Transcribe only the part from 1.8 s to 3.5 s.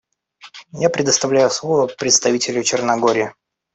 представителю Черногории.